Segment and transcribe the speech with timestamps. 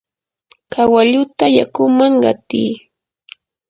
[0.73, 2.71] kawalluta yakuman qatiy.